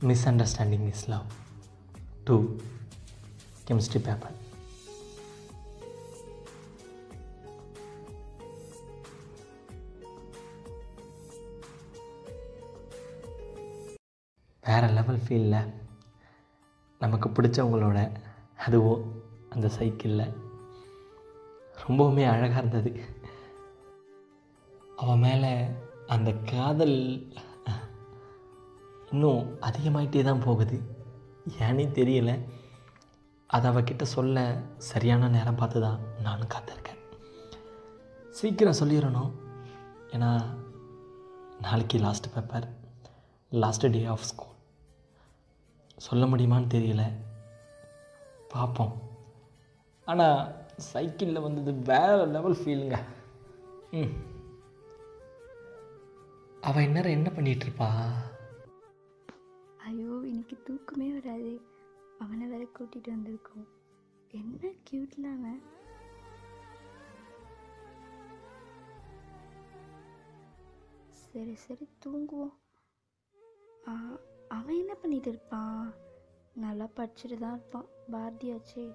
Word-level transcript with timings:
Misunderstanding 0.28 0.86
is 0.86 1.08
love 1.08 1.24
to 2.24 2.56
chemistry 3.68 3.98
paper 4.02 4.46
வேறு 14.62 14.88
level 14.88 15.20
ஃபீலில் 15.28 15.72
நமக்கு 16.98 17.28
பிடிச்சவங்களோட 17.28 18.12
அதுவோ 18.66 19.02
அந்த 19.50 19.68
சைக்கிளில் 19.68 20.32
ரொம்பவுமே 21.88 22.28
அழகாக 22.28 22.66
இருந்தது. 22.66 23.04
அவன் 24.96 25.18
மேலே 25.18 25.66
அந்த 26.06 26.32
காதல் 26.32 27.32
இன்னும் 29.10 29.58
அதிகமாயிட்டே 29.60 30.22
தான் 30.22 30.40
போகுது. 30.40 30.96
ஏன்னே 31.58 31.86
தெரியல. 31.88 32.46
அதை 33.46 33.70
அவகிட்ட 33.70 34.02
சொல்ல 34.02 34.58
சரியான 34.76 35.28
நேரம் 35.28 35.54
பார்த்து 35.54 35.80
தான் 35.80 36.00
நானும் 36.22 36.48
காத்திருக்கேன். 36.48 37.00
சீக்கிரம் 38.30 38.80
சொல்லிடணும். 38.80 39.32
ஏன்னா 40.10 40.30
நாளைக்கு 41.60 41.98
last 41.98 42.34
paper 42.34 42.66
last 43.52 43.90
day 43.90 44.04
of 44.04 44.22
school 44.22 44.54
சொல்ல 45.96 46.26
முடியுமான்னு 46.26 46.74
தெரியல. 46.74 47.02
பார்ப்போம். 48.48 48.92
ஆனால் 50.06 50.66
சைக்கிளில் 50.76 51.40
வந்தது 51.40 51.72
வேறு 51.74 52.26
லெவல் 52.26 52.54
ஃபீலுங்க 52.54 52.96
ம். 53.92 54.12
அவள் 56.60 56.82
இந்நேரம் 56.82 57.12
என்ன 57.12 57.30
பண்ணிகிட்ருப்பா 57.30 57.88
ஐயோ 60.48 60.56
தூக்கமே 60.66 61.06
வராது. 61.12 61.50
அவனை 62.18 62.44
வேற 62.46 62.64
கூட்டிகிட்டு 62.76 63.10
வந்திருக்கோம். 63.14 63.66
என்ன 64.30 64.70
க்யூட்ல 64.86 65.24
அவன். 65.36 65.58
சரி 71.22 71.54
சரி 71.64 71.86
தூங்குவோம். 72.04 72.54
அவன் 74.48 74.78
என்ன 74.78 74.94
பண்ணிட்டு 74.94 75.28
இருப்பான்? 75.28 75.84
நல்லா 76.64 76.88
படிச்சுட்டு 76.96 77.38
தான் 77.38 77.56
இருப்பான். 77.58 77.88
பாரதியாச்சே. 78.12 78.86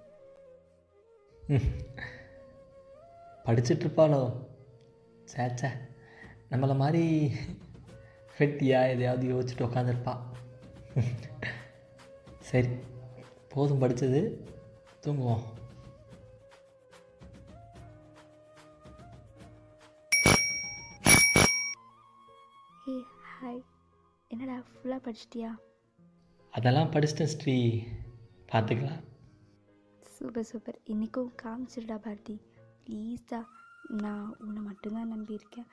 படிச்சிட்ருப்பாளோ 3.45 4.23
சேச்சே 5.33 5.71
நம்மளை 6.51 6.75
மாதிரி 6.75 7.05
வெட்டியா 8.37 8.79
எதையாவது 8.93 9.25
யோசிச்சுட்டு 9.27 9.67
உட்காந்துருப்பா 9.67 10.13
சரி 12.49 12.69
போதும் 13.49 13.79
படித்தது 13.79 14.19
தூங்குவோம். 15.05 15.43
ஹே 22.85 22.95
ஹாய் 23.31 23.61
என்னடா 24.27 24.63
ஃபுல்லாக 24.67 25.01
படிச்சிட்டியா? 25.05 25.51
அதெல்லாம் 26.53 26.91
படிச்சிட்டேன் 26.91 27.33
ஸ்ரீ. 27.35 27.57
பார்த்துக்கலாம். 28.51 29.01
Super 30.15 30.43
super. 30.43 30.79
இன்றைக்கும் 30.83 31.33
காமிச்சிருடா 31.43 31.97
பாரதி. 31.97 32.41
ப்ளீஸ்டா 32.85 33.41
நான் 34.03 34.35
உன்னை 34.39 34.61
மட்டும்தான் 34.61 35.11
நம்பியிருக்கேன். 35.13 35.69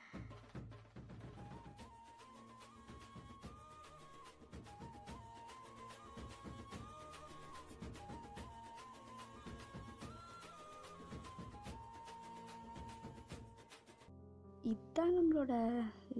இதுதான் 14.71 15.13
நம்மளோட 15.17 15.53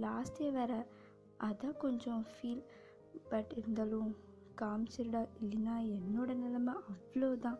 லாஸ்ட் 0.04 0.38
டே 0.38 0.48
வேற. 0.58 0.72
அதான் 1.48 1.76
கொஞ்சம் 1.84 2.22
ஃபீல் 2.32 2.64
பட் 3.32 3.52
இருந்தாலும் 3.60 4.10
காமிச்சிருடா 4.60 5.22
இல்லைன்னா 5.40 5.74
என்னோட 5.96 6.30
நிலைமை 6.42 6.74
அவ்வளோதான் 6.90 7.58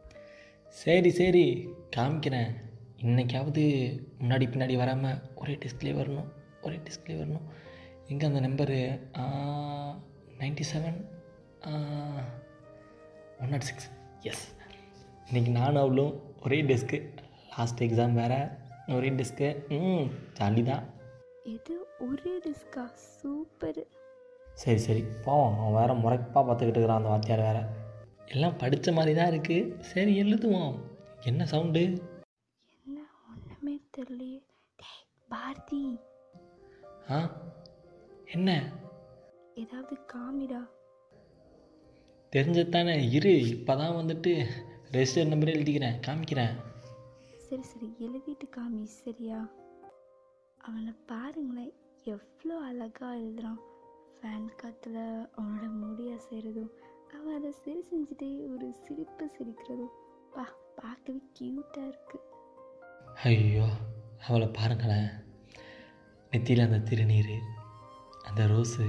சரி 0.82 1.10
சரி. 1.18 1.46
காமிக்கிறேன். 1.96 2.52
இன்னைக்காவது 3.06 3.64
முன்னாடி 4.20 4.46
பின்னாடி 4.52 4.74
வராமல் 4.82 5.20
ஒரே 5.40 5.54
டிஸ்பிளே 5.64 5.92
வரணும் 6.00 6.28
ஒரே 6.66 6.78
டிஸ்பிளே 6.86 7.14
வரணும். 7.20 7.46
எங்கே 8.10 8.26
அந்த 8.28 8.40
number 8.46 8.78
ninety 10.40 10.64
seven 10.72 10.98
one 13.42 13.52
nought 13.54 13.68
six 13.70 13.88
S 14.30 14.44
இன்றைக்கி 15.28 15.52
நானும் 15.60 15.82
அவ்வளோ 15.84 16.06
ஒரே 16.46 16.58
டெஸ்க்கு 16.70 17.00
லாஸ்ட் 17.54 17.82
எக்ஸாம் 17.86 18.18
வேறு. 18.20 18.40
ஒரே 18.88 19.10
டெஸ்க்கு 19.10 19.48
ம் 19.68 20.06
ஜாலி 20.38 20.62
தான் 20.62 20.84
இது 21.42 21.74
ஒரே 22.00 22.38
டிஸ்கா 22.38 22.90
சூப்பர் 22.94 23.82
சரி 24.54 24.78
சரி. 24.78 25.02
போவோம். 25.24 25.54
அவன் 25.58 25.72
வேறு 25.72 25.94
முறைப்பாக 25.94 26.42
பார்த்துக்கிட்டு 26.46 26.78
இருக்கிறான் 26.78 26.96
அந்த 26.96 27.08
வாத்தியார் 27.08 27.40
வேறு. 27.40 27.62
எல்லாம் 28.28 28.56
படித்த 28.56 28.92
மாதிரி 28.92 29.14
தான் 29.14 29.32
இருக்குது 29.32 29.80
சரி 29.80 30.22
எழுதுவோம். 30.22 30.74
என்ன 31.24 31.46
சவுண்டு 31.46 31.82
என்ன 32.84 32.98
ஒன்றுமே 33.30 33.80
தெரியலையே. 33.96 34.40
பாரதி. 35.28 35.98
ஆ 37.10 37.18
என்ன? 38.26 38.50
ஏதாவது 39.54 39.96
காமிடா. 40.12 40.60
தெரிஞ்சது 42.32 42.68
தானே 42.68 43.10
இரு 43.10 43.40
இப்போ 43.46 43.76
தான் 43.76 43.96
வந்துட்டு 43.96 44.46
ரெஜிஸ்டர் 44.92 45.32
நம்பரே 45.32 45.54
எழுதிக்கிறேன். 45.54 46.00
காமிக்கிறேன். 46.06 46.54
சரி 47.52 47.64
சரி 47.70 47.88
எழுதிட்டு 47.98 48.46
காமி 48.56 48.82
சரியா? 48.84 49.38
அவனை 50.58 50.92
பாருங்களேன் 51.06 51.74
எவ்வளோ 52.04 52.54
அழகாக 52.58 53.16
எழுதுறான். 53.16 53.58
ஃபேன் 54.14 54.46
காற்றுல 54.60 54.96
அவனோட 55.36 55.66
முடியாக 55.72 56.22
செய்கிறதும் 56.28 56.70
அவன் 57.16 57.36
அதை 57.38 57.52
சரி 57.52 57.82
செஞ்சுட்டே 57.90 58.30
ஒரு 58.52 58.74
சிரிப்பு 58.84 59.26
சிரிக்கிறதும் 59.36 59.92
பா 60.34 60.44
பார்க்கவே 60.80 61.20
க்யூட்டாக 61.38 61.90
இருக்குது 61.90 62.24
ஐயோ 63.22 63.66
அவளை 64.26 64.48
பாருங்களேன். 64.48 65.10
நெத்தியில் 66.32 66.66
அந்த 66.66 66.82
திருநீர் 66.90 67.34
அந்த 68.22 68.46
ரோஸு 68.46 68.86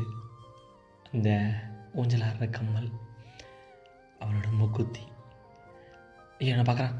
அந்த 1.11 1.29
ஊஞ்சலாடுற 1.95 2.49
கம்மல் 2.49 2.91
அவளோட 4.19 4.47
மூக்குத்தி 4.61 5.03
ஐயோ 6.39 6.53
என்ன 6.55 6.65
பார்க்குறான். 6.69 6.97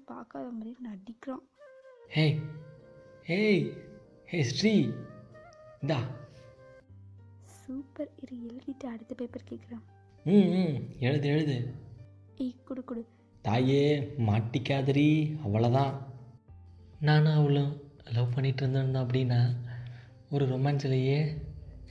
பார்த்துட்டும் 0.00 0.12
பார்க்காத 0.12 0.48
மாதிரி 0.56 0.72
நடிக்கிறான். 0.86 1.44
ஹேய் 2.14 2.36
ஹேய் 3.28 3.64
ஹே 4.30 4.38
ஸ்ரீ 4.50 4.72
இந்தா. 5.80 5.98
சூப்பர் 7.60 8.10
இரு 8.22 8.36
எழுதிட்டு 8.48 8.86
அடுத்த 8.92 9.12
பேப்பர் 9.14 9.48
கேட்குறான். 9.50 9.84
ம் 10.24 10.48
ம் 10.60 10.76
எழுது 11.08 11.28
எழுது. 11.28 11.56
ஏய் 12.36 12.54
கொடு 12.64 12.82
கொடு. 12.84 13.02
தாயே 13.42 13.84
மாட்டிக்காதரி 14.28 15.10
அவ்வளோதான் 15.44 15.94
நானும் 17.00 17.38
அவளும் 17.40 17.72
லவ் 18.14 18.32
பண்ணிகிட்டு 18.34 18.64
இருந்தோம் 18.64 19.04
அப்படின்னா 19.04 19.40
ஒரு 20.30 20.44
ரொமான்ஸ்லேயே 20.54 21.20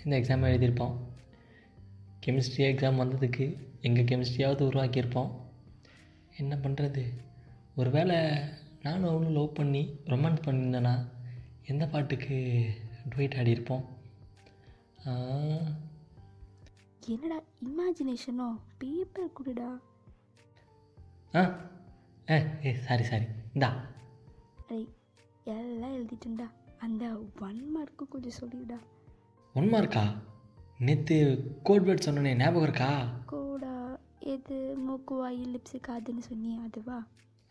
இந்த 0.04 0.14
எக்ஸாம் 0.20 0.50
எழுதியிருப்போம். 0.50 0.96
கெமிஸ்ட்ரி 2.26 2.64
எக்ஸாம் 2.72 3.02
வந்ததுக்கு 3.04 3.46
எங்கள் 3.88 4.10
கெமிஸ்ட்ரியாவது 4.12 4.62
உருவாக்கியிருப்போம். 4.70 5.32
என்ன 6.42 6.56
பண்ணுறது 6.56 7.04
ஒருவேளை 7.78 8.18
நானும் 8.84 9.10
அவளும் 9.10 9.32
லவ் 9.32 9.54
பண்ணி 9.54 9.82
ரொமான்ஸ் 10.06 10.46
பண்ணியிருந்தேன்னா 10.46 10.94
எந்த 11.66 11.88
பாட்டுக்கு 11.88 12.38
டுவைட் 13.10 13.38
ஆடியிருப்போம் 13.38 13.86
என்னடா 17.10 17.38
இமேஜினேஷனோ 17.66 18.48
பேப்பர் 18.78 19.36
கொடுடா. 19.38 19.70
ஆ. 21.34 21.42
ஏ 22.28 22.38
ஏ 22.66 22.74
சாரி 22.80 23.04
சாரி 23.04 23.26
இந்தா. 23.54 23.70
அடே 24.62 24.80
எல்லாம் 25.54 25.96
எழுதிட்டுண்டா 25.96 26.48
அந்த 26.80 27.04
ஒன் 27.42 27.62
மார்க்கு 27.72 28.08
கொஞ்சம் 28.08 28.38
சொல்லிவிடா 28.40 28.80
ஒன் 29.56 29.70
மார்க்கா 29.70 30.04
நேற்று 30.80 31.18
கோட் 31.64 31.88
வேர்ட் 31.88 32.06
சொன்னனே 32.06 32.34
ஞாபகம் 32.36 32.64
இருக்கா? 32.64 32.92
கோடா 33.26 33.74
எது 34.34 34.58
மூக்கு 34.86 35.14
வாய் 35.14 35.42
லிப்ஸு 35.54 35.80
காதுன்னு 35.88 36.24
சொன்னியே 36.30 36.58
அதுவா? 36.66 37.00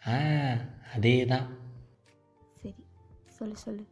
ஆ 0.07 0.19
அதே 0.95 1.25
தான் 1.25 1.59
சரி 2.57 2.75
சொல்லு 3.29 3.57
சொல்லு. 3.57 3.87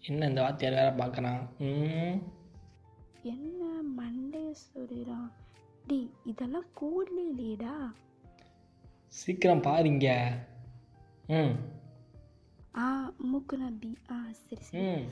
என்ன 0.00 0.26
இந்த 0.26 0.40
வாத்தியார் 0.42 0.74
வேற 0.74 1.06
பார்க்குறான்? 1.06 1.58
ம். 1.58 2.22
என்ன 3.22 3.82
மண்டைய 3.98 4.54
சொல்லிடான் 4.74 5.32
டி 5.86 6.10
இதெல்லாம் 6.24 6.66
கோட்ல 6.80 7.16
இல்லையேடா. 7.30 7.92
சீக்கிரம் 9.06 9.60
பாருங்க. 9.60 10.32
ம். 11.26 11.54
ஆ 12.76 13.12
மூக்கு 13.18 13.58
நபி 13.58 13.98
ஆ 14.10 14.22
சரி 14.30 14.62
சரி. 14.62 14.84
ம். 14.84 15.08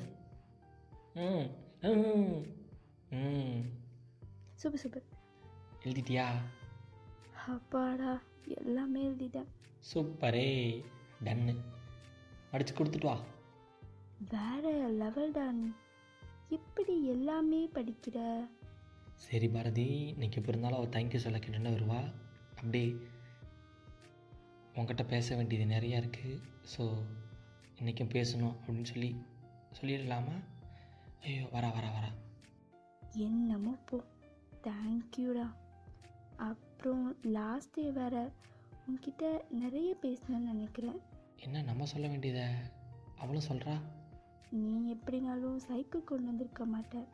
ம். 1.14 1.46
ம். 1.80 2.44
ம். 3.10 3.62
சூப்பர் 4.54 4.80
சூப்பர் 4.80 5.02
எழுதிட்டியா? 5.82 6.26
அப்பாடா. 7.48 8.20
எல்லாமே 8.46 9.02
எழுதிட்டேன். 9.08 9.48
சூப்பரே 9.92 10.48
டன்னு 11.24 11.54
அடித்து 12.50 12.72
கொடுத்துட்டு 12.74 13.04
வா. 13.04 13.20
வேற 14.28 14.88
லெவல் 14.88 15.32
தான் 15.32 15.76
எப்படி 16.48 17.06
எல்லாமே 17.06 17.68
படிக்கிற? 17.74 18.46
சரி 19.14 19.48
பாரதி 19.48 19.88
இன்னைக்கு 20.08 20.38
எப்படி 20.38 20.58
இருந்தாலும் 20.58 20.78
அவள் 20.78 20.94
தேங்க்யூ 20.96 21.16
சொல்ல 21.16 21.38
கேட்டுன்னு 21.38 21.74
வருவா. 21.76 22.00
அப்படியே 22.50 22.88
உன்கிட்ட 24.74 25.06
பேச 25.08 25.36
வேண்டியது 25.36 25.74
நிறையா 25.74 25.96
இருக்குது 26.02 26.40
ஸோ 26.76 26.84
இன்றைக்கும் 27.78 28.08
பேசணும் 28.08 28.54
அப்படின்னு 28.54 28.82
சொல்லி 28.82 29.10
சொல்லிடலாமா? 29.80 30.36
ஐயோ 31.22 31.44
வரா 31.44 31.68
வரா 31.76 31.90
வரா. 31.96 32.10
என்னமோ 33.12 33.74
போ. 33.86 34.04
தேங்க்யூடா 34.62 35.46
அப்புறம் 36.84 37.16
லாஸ்ட் 37.22 37.74
டே 37.74 37.90
வேற 37.90 38.32
உன்கிட்ட 38.90 39.50
நிறைய 39.50 39.96
பேசணும்னு 40.02 40.50
நினைக்கிறேன். 40.50 41.00
என்ன 41.36 41.62
நம்ம 41.62 41.84
சொல்ல 41.84 42.08
வேண்டியதை 42.08 42.42
அவளும் 43.18 43.42
சொல்கிறா 43.48 43.80
நீ 44.50 44.94
எப்படினாலும் 44.94 45.56
சைக்கிள் 45.56 46.04
கொண்டு 46.04 46.24
வந்திருக்க 46.24 46.66
மாட்ட. 46.66 47.04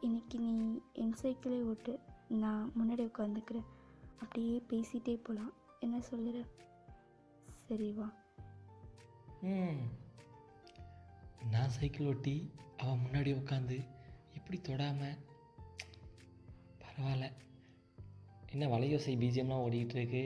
இன்னைக்கு 0.00 0.38
நீ 0.38 0.80
என் 0.92 1.14
சைக்கிளே 1.22 1.62
ஓட்டு 1.62 1.98
நான் 2.28 2.72
முன்னாடி 2.78 3.02
உட்காந்துக்கிறேன் 3.02 3.64
அப்படியே 4.20 4.62
பேசிட்டே 4.68 5.14
போகலாம் 5.14 5.52
என்ன 5.80 5.98
சொல்லுற? 6.10 6.46
சரி 7.68 7.92
வா. 7.92 8.12
ம். 9.40 9.88
நான் 11.50 11.68
சைக்கிள் 11.68 12.06
ஓட்டி 12.06 12.52
அவன் 12.76 12.98
முன்னாடி 12.98 13.34
உட்காந்து 13.34 13.88
இப்படி 14.34 14.60
தொடாமல் 14.62 15.18
பரவாயில்ல. 16.82 17.32
என்ன 18.50 18.64
வலையோசை 18.72 19.12
பிஜிஎம்லாம் 19.16 19.64
ஓடிக்கிட்டு 19.64 19.96
இருக்கு 19.96 20.22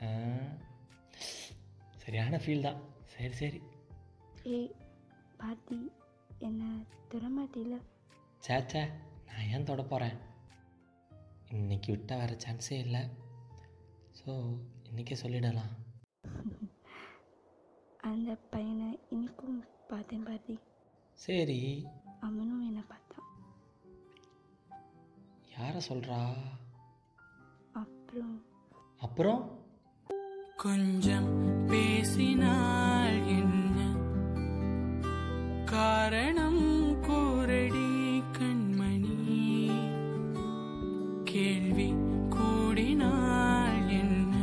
ஆ, 0.00 0.08
சரியான 1.98 2.38
ஃபீல் 2.42 2.64
தான். 2.66 2.78
சரி 3.12 3.34
சரி. 3.40 3.60
ஏய் 4.52 4.70
பாத்தி 5.38 5.78
என்ன 6.40 6.62
தொடமாட்டில 7.12 7.74
சேச்சே 8.42 8.82
நான் 9.26 9.48
ஏன் 9.50 9.68
தொட 9.68 9.82
போகிறேன் 9.84 10.16
இன்னைக்கு 11.50 11.88
விட்டால் 11.92 12.20
வேறு 12.20 12.36
சான்ஸே 12.44 12.78
இல்லை. 12.84 13.02
ஸோ 14.18 14.30
இன்றைக்கே 14.88 15.16
சொல்லிடலாம். 15.22 15.72
அந்த 18.04 18.30
பையனை 18.52 18.88
இன்னைக்கும் 19.12 19.58
பார்த்தேன் 19.90 20.24
பாத்தி 20.24 20.54
சரி. 21.18 21.58
அவனும் 22.20 22.66
என்னை 22.68 22.82
பார்த்தான். 22.84 23.28
யாரை 25.54 25.80
சொல்கிறா 25.88 26.18
அப்புறம்? 28.12 28.42
அப்புறம்? 29.00 29.58
கொஞ்சம் 30.56 31.66
பேசினால் 31.66 33.26
என்ன? 33.26 33.80
காரணம் 35.64 36.96
கூரடி 37.00 38.22
கண்மணி. 38.38 39.70
கேள்வி 41.24 41.94
கூடினால் 42.30 43.88
என்ன? 43.88 44.36